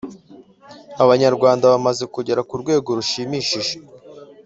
Abanyarwanda 1.03 1.71
bamaze 1.73 2.03
kugera 2.13 2.41
ku 2.47 2.53
rwego 2.61 2.89
rushimishije 2.97 3.73